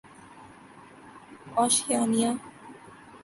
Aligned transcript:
Oceania 1.57 2.31